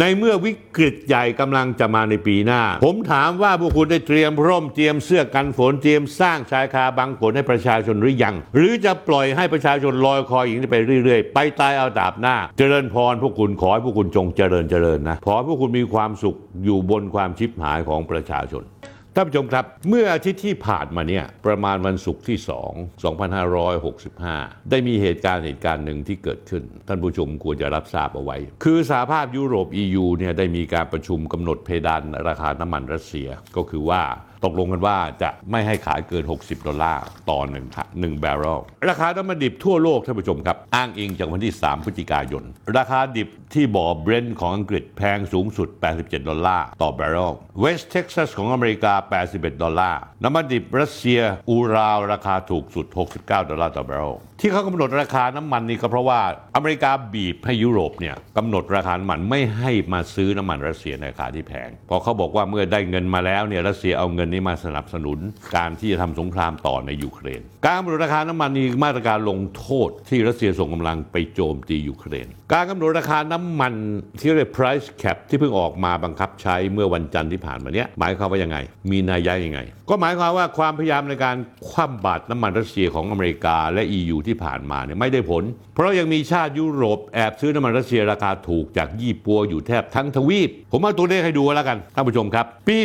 [0.00, 18.64] ในเมื่อวิกฤตใหญ่กำลังจะมาในปีหน้า ผมถามว่าพวกคุณได้เตรียมร่มเตรียมเสื้อกันฝนเตรียมสร้างชายคาบังฝนให้ประชาชนหรือยัง หรือจะปล่อยให้ประชาชนลอยคออย่างนี้ไปเรื่อยๆ ไปตายเอาดาบหน้า เจริญพรพวกคุณขอให้พวกคุณจงเจริญเจริญนะขอให้พวกคุณมีความสุขอยู่บนความชิบหายของประชาชน
[19.20, 22.38] ท่านผู้ชมครับ เมื่ออาทิตย์ที่ผ่านมาเนี่ยประมาณวันศุกร์ที่
[23.74, 34.02] 2 2565 ได้มีเหตุการณ์เหตุการณ์หนึ่งที่เกิดขึ้น ท่านผู้ชมควรจะรับทราบเอาไว้ คือสหภาพยุโรป EU เนี่ยได้มีการประชุมกำหนดเพดานราคาน้ำมันรัสเซียก็คือว่า
[34.44, 37.66] ตกลงกันว่าจะไม่ให้ขายเกิน 60 ดอลลาร์ต่อหนึ่ง
[38.00, 42.44] หนึ่งบาร์เรลราคาน้ำมันดิบทั่วโลกท่านผู้ชมครับ อ้างอิงจากวันที่ 3 พฤศจิกายน
[42.76, 48.94] ราคาดิบที่บ่อเบรนท์ของอังกฤษแพงสูงสุด 87 ดอลลาร์ต่อบาร์เรลเวสต์เท็กซัสของอเมริกา
[49.28, 52.86] 81 ดอลลาร์น้ำมันดิบรัสเซียอูราวราคาถูกสุด
[53.18, 56.20] 69 ดอลลาร์ต่อบาร์เรลที่เขากำหนดราคาน้ำมันนี่ก็เพราะว่า
[56.56, 65.18] อเมริกาบีบให้ยุโรปเนี่ยกำหนดราคาน้ำมันไม่ให้มาซื้อน้ำมันรัสเซียในราคาที่แพงเพราะเขาบอกว่าเมื่อได้เงินมาแล้วเนี่ยรัสเซียเอาเงินนี้มาสนับสนุน
[65.56, 73.72] การที่จะทำสงครามต่อในยูเครน การกำหนดราคาน้ำมันนี่มาตรการลงโทษที่รัสเซียส่งกำลังไปโจมตียูเครน การกำหนดราคาน้ำมัน
[74.20, 78.58] ที่เรียก price cap ที่เพิ่งออกมาบังคับใช้เมื่อวันจันทร์ที่ผ่านมาเนี้ยหมายความว่ายังไง
[78.90, 81.36] มีนัยยะยังไง ก็หมายความว่าความพยายามในการ
[81.68, 85.42] คว่ำบาตรน้ำมันรัสเซียของอเมริกาและ EU ที่ผ่านมาเนี่ยไม่ได้ผล
[85.74, 92.76] เพราะยังมีชาติยุโรปแอบซื้อน้ำมันรัสเซียราคาถูกจากยี่ปัวอยู่แทบทั้งทวีป ผมเอาตัวเลขให้ดูแล้วกันท่านผู้ชมครับ ปี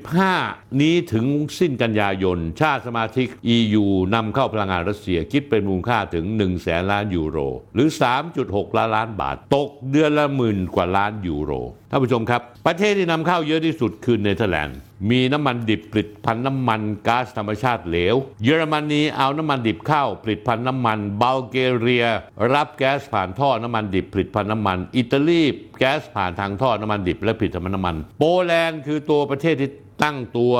[0.00, 1.26] 2565 นี้ถึง
[1.58, 3.84] สิ้นกันยายน ชาติสมาชิก EU
[4.14, 7.38] นำเข้าพลังงานรัสเซียคิดเป็นมูลค่าถึง1แสนล้านยูโร
[7.74, 7.88] หรือ
[8.32, 11.52] 3.6 ล้านล้านบาท ตกเดือนละหมื่นกว่าล้านยูโร
[11.90, 14.78] ท่านผู้ชมครับ ประเทศที่นำเข้าเยอะที่สุดคือเนเธอร์แลนด์
[15.10, 22.06] มีน้ำมันดิบผลิตภัณฑ์น้ำมันก๊าซธรรมชาติเหลว เยอรมนีเอาน้ำมันดิบเข้าผลิตภัณฑ์น้ำมันบัลแกเรีย
[22.52, 25.42] รับแก๊สผ่านท่อน้ำมันดิบผลิตภัณฑ์น้ำมัน อิตาลี
[25.78, 29.70] แก๊สผ่านทางท่อน้ำมันดิบและผลิตภัณฑ์น้ำมัน โปแลนด์คือตัวประเทศที่
[30.02, 30.54] ตั้งตัว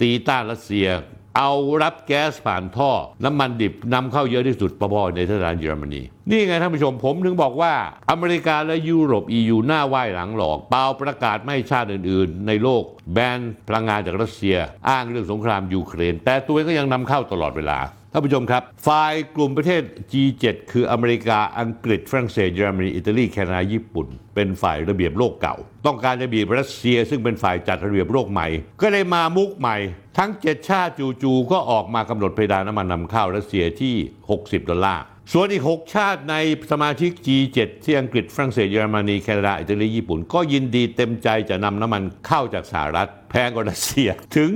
[0.00, 0.88] ตีต้านรัสเซีย
[1.36, 2.90] เอารับแก๊สผ่านท่อ
[3.24, 7.74] น้ำมันดิบนำเข้าเยอะที่สุดประพอในเทศานเยอรมนี นี่ไงท่านผู้ชมผมถึงบอกว่า
[8.10, 12.82] อเมริกาและยุโรปยูหน้าไหว้หลังหลอก เปล่าประกาศไม่ให้ชาติอื่นๆ ในโลก
[13.12, 13.38] แบน
[13.68, 14.56] พลังงานจากรัสเซีย
[14.88, 17.78] อ้างเรื่องสงครามยูเครน แต่ตัวเองก็ยังนำเข้าตลอดเวลา
[18.12, 25.56] ท่านผู้ชมครับ ฝ่ายกลุ่มประเทศ G7 คืออเมริกา อังกฤษ ฝรั่งเศส เยอรมนี อิตาลี แคนาดา ญี่ปุ่น เป็นฝ่ายระเบียบโลกเก่า
[25.86, 28.46] ต้องการจะบีบรัสเซีย ซึ่งเป็นฝ่ายจัดระเบียบโลกใหม่
[28.80, 29.76] ก็เลยมามุกใหม่
[30.18, 33.94] ทั้ง 7 ชาติจูๆก็ออกมากำหนดเพดานน้ำมันนำเข้ารัสเซียที่
[34.30, 36.34] 60 ดอลลาร์ ส่วนอีก 6 ชาติใน
[36.72, 44.50] สมาชิก G7 ที่อังกฤษฝรั่งเศสเยอรมนีแคนาดาอิตาลีญี่ปุ่น ก็ยินดีเต็มใจจะนำน้ำมันเข้าจากสหรัฐแพงกว่ารัสเซียถึง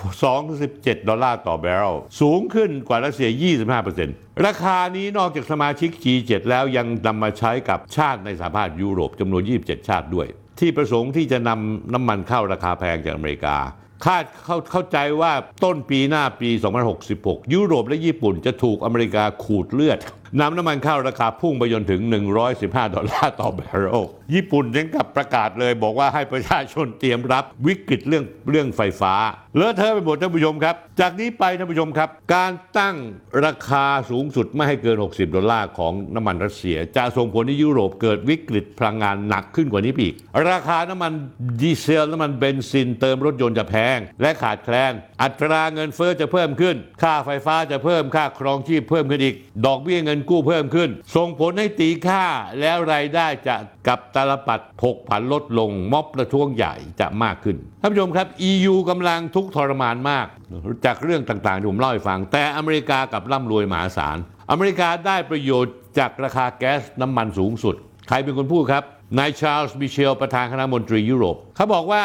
[0.00, 3.28] 12-17 ดอลลาร์ต่อแบรลสูงขึ้นกว่ารัสเซีย
[3.88, 10.28] 25%ราคานี้นอกจากสมาชิก G7 แล้วยังนำมาใช้กับชาติในสหภาพยุโรปจำนวน 27 ชาติด้วย
[10.60, 13.56] ที่ประสงค์ที่จะนำน้ำมันเข้าราคาแพงจากอเมริกา
[14.04, 15.32] คาดเข้าเข้าใจว่า
[15.64, 16.48] ต้นปีหน้าปี
[17.02, 19.98] 2066 ยุโรปและญี่ปุ่นจะถูกอเมริกาขูดเลือด
[20.38, 22.00] น้ำน้ำมันข้าวราคาพุ่งไปจนถึง
[22.48, 24.04] 115 ดอลลาร์ต่อแบเรล
[24.34, 29.14] ญี่ปุ่นถึงกับประกาศเลยบอกว่าให้ประชาชนเตรียมรับวิกฤตเรื่องเรื่องไฟฟ้า
[29.56, 32.96] เลอะเทอะไปหมดท่านผู้ชมครับ จากนี้ไปท่านผู้ชมครับ การตั้ง
[33.44, 40.14] ราคาสูงสุดไม่ให้เกิน 60 ดอลลาร์ของน้ำมันรัสเซีย จะส่งผลให้ยุโรปเกิดวิกฤตพลังงานหนักขึ้นกว่านี้อีก
[40.50, 41.12] ราคาน้ำมัน
[41.60, 49.34] ดีเซลน้ำมันเบนซินเติมรถยนต์จะแพง และขาดแคลน อัตราเงินเฟ้อจะเพิ่มขึ้น ค่าไฟฟ้าจะเพิ่มค่าครองชีพเพิ่มขึ้นอีก
[49.66, 52.24] ดอกเบี้ยเงินกู้เพิ่มขึ้น ส่งผลให้ตีค่า
[52.60, 53.56] แล้วรายได้จะ
[53.86, 60.26] กับตาลปัดผกผันลดลงม็อบประท้วงใหญ่จะมากขึ้นท่านผู้ชมครับ EU กำลังทุกทรมานมาก
[60.84, 64.16] จากเรื่องต่างๆที่ผมเล่าให้ฟัง แต่อเมริกากับร่ำรวยมหาศาล
[64.50, 67.74] อเมริกาได้ประโยชน์จากราคาแก๊สน้ำมันสูงสุด
[68.08, 68.84] ใครเป็นคนพูดครับ
[69.18, 72.04] นายชาร์ลส์มิเชลประธานคณะมนตรียุโรป เขาบอกว่า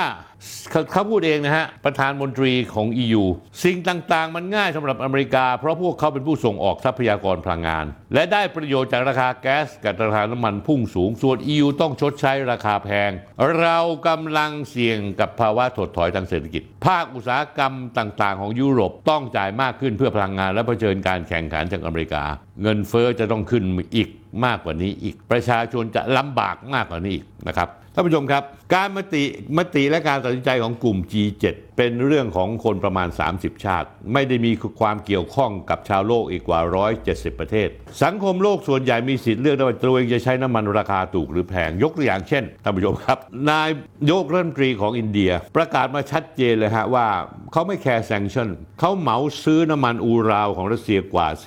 [0.92, 3.24] เขาพูดเองนะฮะ ประธานมนตรีของ EU
[3.64, 13.12] สิ่งต่างๆ มันง่ายสำหรับอเมริกา เพราะพวกเขาเป็นผู้ส่งออกทรัพยากรพลังงาน และได้ประโยชน์จากราคาแก๊สกับราคาน้ำมันพุ่งสูง ส่วน EU ต้องชดใช้ราคาแพง
[13.60, 13.78] เรา
[14.08, 22.24] กำลังเสี่ยงกับภาวะถดถอยทางเศรษฐกิจ ภาคอุตสาหกรรมต่างๆ ของยุโรปต้องจ่ายมากขึ้นเพื่อพลังงานและเผชิญการแข่งขันจากอเมริกา
[22.62, 23.64] เงินเฟ้อจะต้องขึ้น
[23.96, 24.10] อีก
[24.46, 28.44] มากกว่านี้อีก ประชาชนจะลำบากมากกว่านี้อีกนะครับท่านผู้ชมครับ
[28.74, 29.24] การมติ
[29.58, 31.46] มติและการตัดสินใจของกลุ่ม G7
[31.78, 33.08] เป็นเรื่องของคนประมาณ
[33.38, 36.60] 30 ชาติ ไม่ได้มีความเกี่ยวข้องกับชาวโลกอีกกว่า
[37.02, 37.70] 170 ประเทศ
[38.04, 43.18] สังคมโลกส่วนใหญ่มีสิทธิ์เลือกได้ว่าตัวเองจะใช้น้ำมันราคาถูกหรือแพงยกตัวอย่างเช่นท่านผู้ชมครับ
[43.50, 43.70] นาย
[44.12, 47.08] ยกรัฐมนตรีของอินเดีย ประกาศมาชัดเจนเลยฮะว่า
[47.52, 48.50] เขาไม่แคร์แซงชั่น
[48.80, 51.42] เขาเหมาซื้อน้ำมันอูราวของรัสเซียกว่า 40%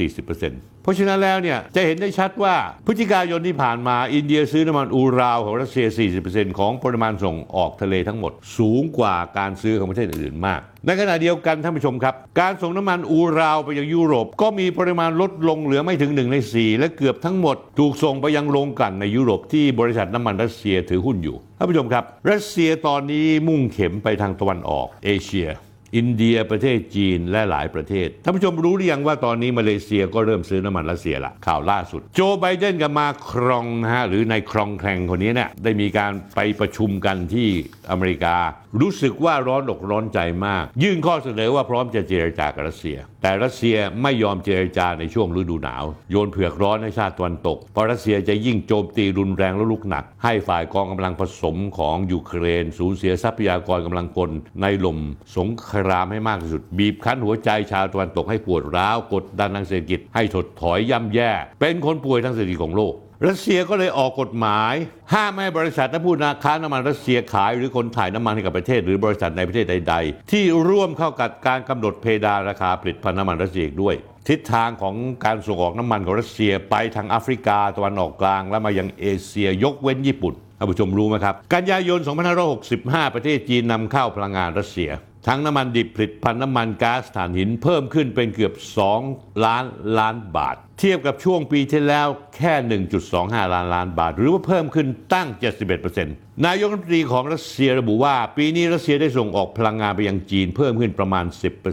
[0.83, 2.55] เพราะฉะนั้นแล้วเนี่ยจะเห็นได้ชัดว่า
[2.87, 5.87] พฤศจิกายนที่ผ่านมาอินเดียซื้อน้ำมันอูราวของรัสเซีย
[6.17, 25.49] 40%ของปริมาณส่งออกทะเลทั้งหมด สูงกว่าการซื้อของประเทศอื่นๆมาก ในขณะเดียวกันท่านผู้ชมครับ การส่งน้ำมันอูราวไปยังยุโรป ก็มีปริมาณลดลงเหลือไม่ถึง 1 ใน 4 และเกือบทั้งหมด ถูกส่งไปยังโรงกลั่นในยุโรปที่บริษัทน้ำมันรัสเซียถือหุ้นอยู่ท่านผู้ชมครับ รัสเซียตอนนี้มุ่งเข็มไปทางตะวันออกเอเชีย
[25.97, 37.49] อินเดียประเทศจีนและหลายประเทศท่านผู้ชมรู้หรือยังว่าตอนนี้มาเลเซียก็เริ่มซื้อน้ำมันรัสเซียละข่าวล่าสุด โจไบเดนกับมาครองฮะหรือในายครองแครงคนนี้เนี่ยได้มีการไปประชุมกันที่
[37.91, 38.37] อเมริกา
[38.81, 54.31] รู้สึกว่าร้อนอกร้อนใจมาก ยื่นข้อเสนอว่าพร้อมจะเจรจากับรัสเซีย แต่รัสเซียไม่ยอมเจรจาในช่วงฤดูหนาว โยนเผือกร้อนให้ชาติตะวันตก เพราะรัสเซียจะยิ่งโจมตีรุนแรงและลุกหนัก ให้ฝ่ายกองกำลังผสมของยูเครน สูญเสียทรัพยากรกำลังพล
[54.63, 54.99] ในลม
[55.37, 61.31] สงครามให้มากที่สุด บีบคั้นหัวใจชาวตะวันตกให้ปวดร้าวกดดันทางเศรษฐกิจให้ถดถอยย่ำแย่
[61.61, 62.95] เป็นคนป่วยทางเศรษฐกิจของโลก
[63.27, 64.75] รัสเซียก็เลยออกกฎหมาย
[65.15, 66.15] ห้ามให้บริษัทและผู้
[66.45, 73.95] ค้าน้ำมันรัสเซียขาย หรือคนถ่ายน้ำมันให้กับประเทศ หรือบริษัทในประเทศใด ๆ ที่ร่วมเข้ากับการกำหนดเพดานราคาผลิตภัณฑ์น้ำมันรัสเซียด้วย
[74.29, 74.95] ทิศทางของ
[75.25, 82.01] การส่งออกน้ำมันของรัสเซียไปทางแอฟริกาตะวันออกกลาง และมายังเอเชียยกเว้นญี่ปุ่นท่านผู้ชมรู้ไหมครับ กันยายน
[82.57, 84.91] 2565 ประเทศจีนนำเข้าพลังงานรัสเซีย
[85.29, 88.55] ทั้งน้ำมันดิบผลิตภัณฑ์น้ำมันก๊าซถ่านหินเพิ่มขึ้นเป็นเกือบ
[88.99, 89.65] 2 ล้าน
[89.99, 92.07] ล้านบาท เทียบกับช่วงปีที่แล้ว
[92.37, 92.55] แค่
[93.05, 95.29] 1.25 ล้านล้านบาท หรือว่าเพิ่มขึ้นตั้ง
[95.87, 101.25] 71%นายกรัฐมนตรีของรัสเซียระบุว่า ปีนี้รัสเซียได้ส่งออกพลังงานไปยังจีนเพิ่มขึ้นประมาณ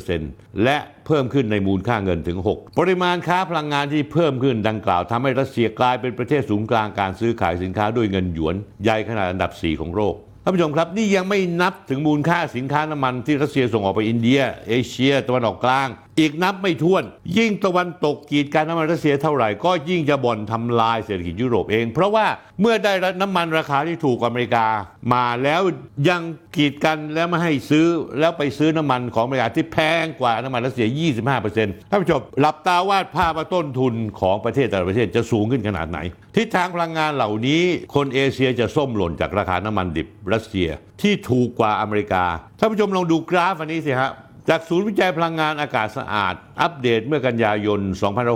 [0.07, 14.40] 10%และเพิ่มขึ้นในมูลค่าเงินถึง 6 ปริมาณค้าพลังงานที่เพิ่มขึ้นดังกล่าวทำให้รัสเซียกลายเป็นประเทศศูนย์กลางการซื้อขายสินค้าด้วยเงินหยวน ใหญ่ขนาดอันดับ 4 ของโลก ท่านผู้ชมครับนี่ยังไม่นับถึงมูลค่าสินค้าน้ำมันที่รัสเซียส่งออกไปอินเดีย
[14.70, 15.88] เอเชียตะวันออกกลาง
[16.19, 17.04] อีกนับไม่ถ้วน
[17.38, 22.25] ยิ่งตะวันตกกีดการน้ำมันรัสเซียเท่าไหร่ ก็ยิ่งจะบ่อนทำลายเศรษฐกิจยุโรปเอง เพราะว่า
[22.62, 24.66] เมื่อได้น้ำมันราคาที่ถูกกว่าอเมริกา
[25.13, 25.62] มาแล้ว
[26.10, 26.22] ยัง
[26.56, 27.88] กีดกันแล้วไม่ให้ซื้อ
[28.19, 30.88] แล้วไปซื้อน้ำมันของอเมริกาที่แพงกว่าน้ำมันรัสเซีย
[31.38, 36.00] 25%ท่านผู้ชมหลับตาวาดภาพว่าต้นทุนของประเทศแต่ละประเทศจะสูงขึ้นขนาดไหน
[36.36, 37.64] ทิศทางพลังงานเหล่านี้
[37.96, 40.69] คนเอเชียจะส้มหล่นจากราคาน้ำมันดิบรัสเซีย
[41.02, 42.24] ที่ถูกกว่าอเมริกา
[42.60, 44.12] ท่านผู้ชมลองดูกราฟอันนี้สิฮะ
[44.50, 47.80] จากศูนย์วิจัยพลังงานอากาศสะอาด อัปเดตเมื่อกันยายน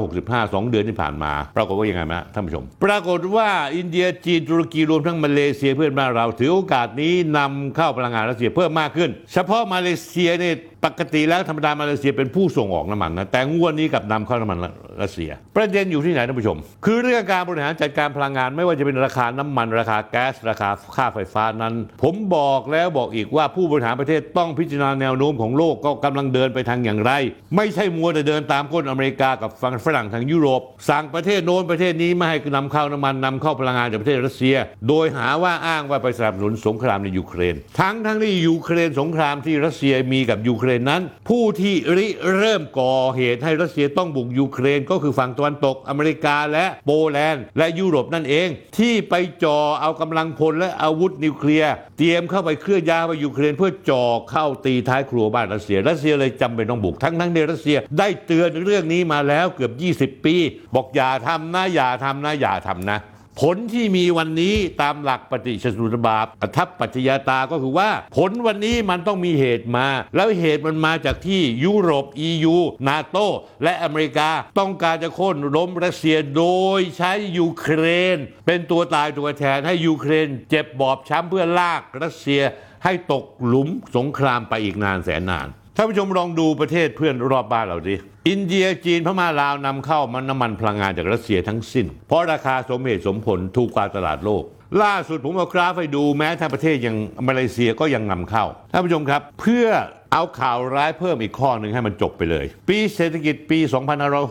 [0.04, 14.60] 2565 2 เดือนที่ผ่านมา ปรากฏว่ายังไงไหมะท่านผู้ชม ปรากฏว่าอินเดียจีนตุรกีรวมทั้งมาเลเซียเพื่อนบ้านเรา ถือโอกาสนี้นำเข้าพลังงานรัสเซียเพิ่มมากขึ้น เฉพาะมาเลเซียเนี่ย ปกติแล้วธรรมดามาเลเซียเป็นผู้ส่งออกน้ำมันนะแต่งวดนี้กับนำเข้าน้ำมัน
[15.02, 21.74] รัสเซีย ประเด็นอยู่ที่ไหนท่านผู้ชม คือเรื่องการบริหารจัดการพลังงาน ไม่ว่าจะเป็นราคาน้ำมันราคาแก๊สราคาค่าไฟฟ้านั้น
[22.04, 27.12] ผมบอกแล้วบอกอีกว่าผู้บริหารประเทศต้องพิจารณาแนวโน้มของโลกก็กำลังเดินไปทางอย่างไร
[27.56, 34.56] ไม่ใช่มัวแต่เดินตามก้นอเมริกากับฝั่งฝรั่งทางยุโรป สั่งประเทศโน้นประเทศนี้ไม่ให้นำเข้าน้ำมันนำเข้าพลังงานจากประเทศรัสเซีย
[34.88, 42.08] โดยหาว่าอ้างว่าไปสนับสนุนสงครามในยูเครน ทั้งทั้งที่ยูเครนสงครามที่รัสเซียมีกับยูเครนนั้น ผู้ที่ริ
[42.38, 59.72] เริ่มก่อเหตุให้รัสเซียต้องบุกยูเครน ก็คือฝั่งตะวันตกอเมริกาและโปแลนด์ และยุโรปนั่นเอง ที่ไปจ่อเอากำลังพลและอาวุธนิวเคลียร์เตรียมเข้าไปเคลื่อนย้ายไปยูเครน เพื่อจ่อเข้าตีท้ายครัวบ้านรัสเซีย รัสเซียเลยจำเป็นต้องบุกทั้งทั้งในรัสเซียได้เตือนเรื่องนี้มาแล้วเกือบ
[60.18, 60.36] 20 ปี
[60.76, 63.00] บอกอย่าทำนะอย่าทำนะอย่าทำนะ
[63.42, 72.56] ผลที่มีวันนี้ตามหลักปฏิจจสมุปบาทอิทัปปัจจยตาก็คือว่า ผลวันนี้มันต้องมีเหตุมา แล้วเหตุมันมาจากที่ยุโรป EU
[72.88, 73.18] นาโต
[73.64, 76.46] และอเมริกาต้องการจะโค่นล้มรัสเซียโด
[76.78, 77.84] ยใช้ยูเคร
[78.16, 82.42] น เป็นตัวตายตัวแทนให้ยูเครน เจ็บบอบช้ำเพื่อลากรัสเซีย
[82.84, 87.96] ให้ตกหลุมสงครามไปอีกนานแสนนาน ท่านผู้ชมลองดูประเทศเพื่อนรอบบ้านเราดิ
[88.30, 94.44] อินเดียจีนพม่าลาวนำเข้ามันน้ำมันพลังงานจากรัสเซียทั้งสิ้น เพราะราคาสมเหตุสมผลถูกกว่าตลาดโลก
[94.84, 96.96] ล่าสุดผมเอากราฟให้ดูแม้ทั้งประเทศยัง
[97.28, 99.68] มาเลเซียก็ยังนำเข้า ท่านผู้ชมครับ เพื่อ
[100.14, 103.60] เอาข่าวร้ายเพิ่มอีกข้อหนึ่งให้มันจบไปเลย ปีเศรษฐกิจปี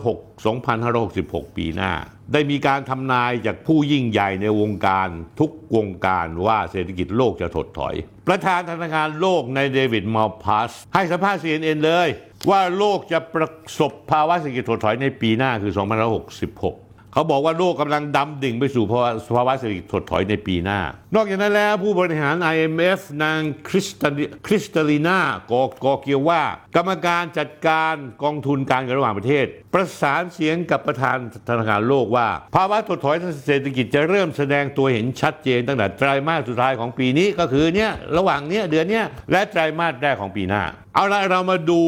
[0.03, 0.45] 2506
[0.85, 1.91] 2566 ปีหน้า
[2.33, 5.07] ได้มีการทำนายจากผู้ยิ่งใหญ่ในวงการ
[5.39, 7.95] ทุกวงการว่าเศรษฐกิจโลกจะถดถอย
[8.27, 12.07] ประธานธนาคารโลกในเดวิดมัลพัสให้สัมภาษณ์ CNN เลย
[12.49, 13.47] ว่าโลกจะประ
[13.79, 20.79] สบภาวะเศรษฐกิจถดถอยในปีหน้าคือ 2566 เขาบอกว่าโลกกำลังดำดิ่งไปสู่ภาวะเศรษฐกิจถดถอยในปีหน้า
[21.17, 25.19] นอกจากนั้นแล้วผู้บริหาร IMF นางคริสตาลิคริสตลีนา
[25.51, 26.41] กอกอเกียวว่า
[26.75, 31.17] กรรมการจัดการกองทุนการเงินระหว่างประเทศ ประสานเสียงกับประธาน
[31.49, 40.63] ธนาคารโลกว่า ภาวะถดถอยทางเศรษฐกิจจะเริ่มแสดงตัวเห็นชัดเจนตั้งแต่ไตรมาสสุดท้ายของปีนี้ก็คือเนี่ยระหว่างเนี้ยเดือนเนี้ยและไตรมาสแรกของปีหน้า
[40.95, 41.79] เอาละเรามาดู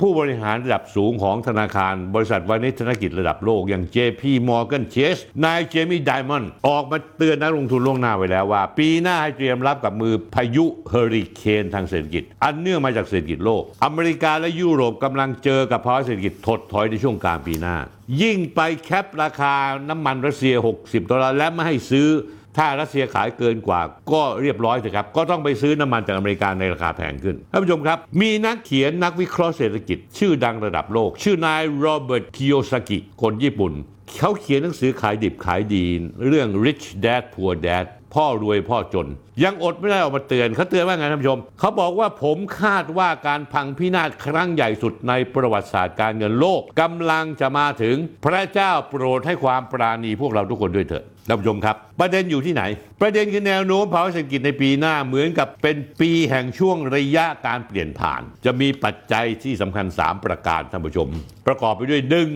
[0.00, 17.76] ผู้บริหารระดับสูงของธนาคาร บริษัทวานิชธนกิจระดับโลกอย่าง JP Morgan Chase นายเจมี่ไดมอนด์ออกมาเตือนนักลงทุนล่วงหน้าไว้แล้วว่าปีหน้าให้เตรียมรับกับมือพายุเฮอริเคนทางเศรษฐกิจ อันเนื่องมาจากเศรษฐกิจโลก อเมริกาและยุโรปกำลังเจอกับภาวะเศรษฐกิจถดถอยในช่วงกลางปีหน้า
[18.22, 19.54] ยิ่งไป cap ราคา
[19.88, 22.08] น้ำมันรัสเซีย 60 ดอลลาร์และไม่ให้ซื้อ
[22.56, 23.80] ถ้ารัสเซียขายเกินกว่า
[24.12, 33.72] ก็เรียบร้อยเถอะครับ ก็ต้องไปซื้อน้ำมันจากอเมริกาในราคาแพงขึ้นท่านผู้ชมครับ มีนักเขียนนักวิเคราะห์เศรษฐกิจ ชื่อดังระดับโลก ชื่อนายโรเบิร์ตคิโยซากิคนญี่ปุ่น
[34.16, 35.84] เขาเขียนหนังสือขายดิบขายดี
[36.26, 39.06] เรื่อง Rich Dad Poor Dad พ่อรวยพ่อจน
[39.44, 52.62] ยังอดไม่ได้ออกมาเตือนเขาเตือนว่าไงท่านผู้ชมเขาบอกว่าผมคาดว่าการพังพินาศครั้งใหญ่สุดในประวัติศาสตร์การเงินโลกกำลังจะมาถึงพระเจ้าโปรดให้ความปราณีพวกเราทุกคนด้วยเถิดท่านผู้ชมครับ ประเด็นอยู่ที่ไหน
[53.00, 61.08] ประเด็นคือแนวโน้มภาวะเศรษฐกิจในปีหน้าเหมือนกับเป็นปีแห่งช่วงระยะการเปลี่ยนผ่าน จะมีปัจจัยที่สำคัญ 3 ประการท่านผู้ชม
[61.46, 62.28] ประกอบไปด้วยหนึ่ง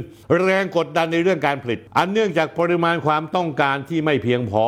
[0.42, 4.66] แรงกดดันในเรื่องการผลิต อันเนื่องจากปริมาณความต้องการที่ไม่เพียงพอ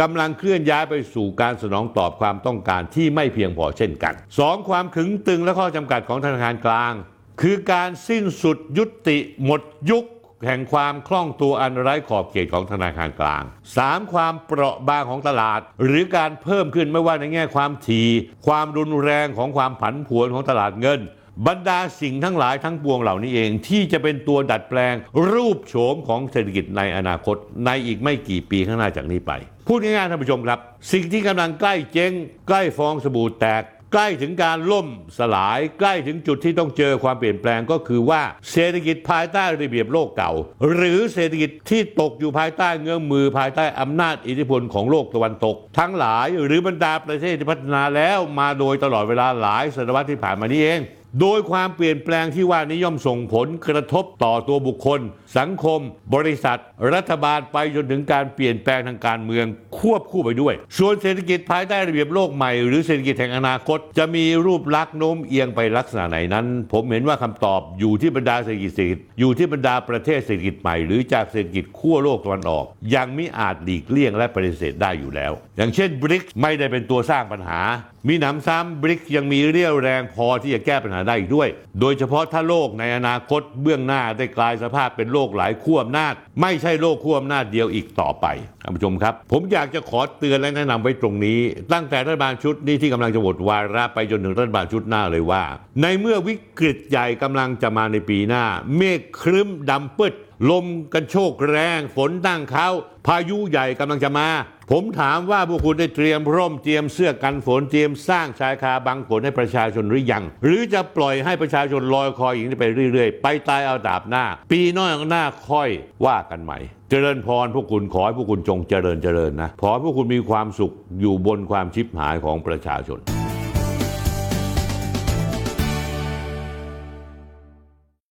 [0.00, 4.68] กำลังเคลื่อนย้ายไปสู่การสนองตอบความต้องการที่ไม่เพียงพอเช่นกัน 2.
[4.68, 6.92] ความขึงตึงและข้อจำกัดของธนาคารกลาง
[7.40, 10.04] คือการสิ้นสุดยุติหมดยุค
[10.46, 13.42] แห่งความคล่องตัวอันไร้ขอบเขตของธนาคารกลาง
[13.78, 14.12] 3.
[14.12, 18.08] ความเปราะบางของตลาด หรือการเพิ่มขึ้นไม่ว่าในแง่ความถี่
[18.46, 21.00] ความรุนแรงของความผันผวนของตลาดเงิน
[21.46, 24.94] บรรดาสิ่งทั้งหลายทั้งปวงเหล่านี้เอง ที่จะเป็นตัวดัดแปลง
[25.30, 29.32] รูปโฉมของเศรษฐกิจในอนาคต ในอีกไม่กี่ปีข้างหน้าจากนี้ไป
[29.66, 30.58] พูดง่ายๆท่านผู้ชมครับ
[30.92, 32.12] สิ่งที่กำลังใกล้เจ๊ง
[32.48, 34.86] ใกล้ฟองสบู่แตกใกล้ถึงการล่ม
[35.18, 40.32] สลายใกล้ถึงจุดที่ต้องเจอความเปลี่ยนแปลงก็คือว่าเศรษฐกิจภายใต้ระเบียบโลกเก่า
[40.74, 50.80] หรือเศรษฐกิจที่ตกอยู่ภายใต้เงื้อมมือภายใต้อำนาจอิทธิพลของโลกตะวันตก ทั้งหลายหรือบรรดาประเทศที่พัฒนาแล้วมาโดยตลอดเวลาหลายศตวรรษที่ผ่านมานี้เอง
[51.20, 55.00] โดยความเปลี่ยนแปลงที่ว่านี้ย่อมส่งผลกระทบต่อตัวบุคคล
[55.38, 55.80] สังคม
[56.14, 56.58] บริษัท
[56.94, 59.46] รัฐบาลไปจนถึงการเปลี่ยนแปลงทางการเมือง
[59.78, 77.60] ควบคู่ไปด้วย ส่วนเศรษฐกิจภายใต้ระเบียบโลกใหม่ หรือเศรษฐกิจแห่งอนาคต จะมีรูปลักษณ์โน้มเอียงไปลักษณะไหนนั้น ผมเห็นว่าคำตอบอยู่ที่บรรดาเศรษฐกิจเศรษฐกิจอยู่ที่บรรดาประเทศเศรษฐกิจใหม่ หรือจากเศรษฐกิจขั้วโลกตะวันออก ยังไม่อาจหลีกเลี่ยงและปฏิเสธได้อยู่แล้ว อย่างเช่นบริกไม่ได้เป็นตัวสร้างปัญหา
[78.06, 81.48] มีหนำซ้ำบริกยังมีเรี่ยวแรงพอที่จะแก้ปัญหาได้อีกด้วย
[81.80, 88.26] โดยเฉพาะถ้าโลกในอนาคตเบื้องหน้าได้กลายสภาพเป็นโลกหลายขั้วอำนาจ ไม่ใช่โลกขั้วอำนาจเดียวอีกต่อไป
[88.62, 91.40] ท่านผู้ชมครับ ผมอยากจะขอเตือนและแนะนำไว้ตรงนี้
[91.72, 95.42] ตั้งแต่รัฐบาลชุดนี้ที่กำลังจะหมดวาระไปจนถึงรัฐบาลชุดหน้าเลยว่า
[95.82, 98.44] ในเมื่อวิกฤตใหญ่กำลังจะมาในปีหน้า
[98.76, 100.14] เมฆครึ้มดำปืด
[100.50, 102.68] ลมกันโชกแรงฝนตั้งเขา
[103.06, 104.28] พายุใหญ่กำลังจะมา
[104.72, 115.70] ผมถามว่าพวกคุณได้เตรียมร่มเตรียมเสื้อกันฝนเตรียมสร้างชายคาบังฝนให้ประชาชนหรือยัง หรือจะปล่อยให้ประชาชนลอยคออย่างนี้ไปเรื่อยๆ ไปตายเอาดาบหน้า ปีน้อยหน้าค่อย
[116.06, 116.58] ว่ากันใหม่
[116.90, 122.98] เจริญพรพวกคุณขอให้พวกคุณจงเจริญเจริญนะขอให้พวกคุณมีความสุขอยู่บนความชิบหายของประชาชน